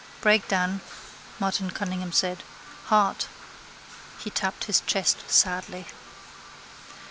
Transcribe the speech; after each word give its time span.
—Breakdown, 0.19 0.81
Martin 1.39 1.69
Cunningham 1.69 2.11
said. 2.11 2.41
Heart. 2.85 3.27
He 4.17 4.31
tapped 4.31 4.63
his 4.63 4.81
chest 4.87 5.29
sadly. 5.29 5.85